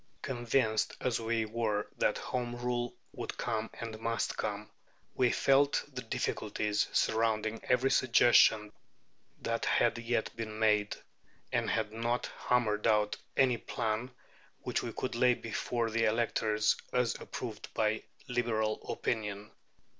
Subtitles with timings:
[0.23, 4.71] Convinced as we were that Home Rule would come and must come,
[5.13, 8.71] we felt the difficulties surrounding every suggestion
[9.43, 10.95] that had yet been made,
[11.51, 14.09] and had not hammered out any plan
[14.61, 19.51] which we could lay before the electors as approved by Liberal opinion.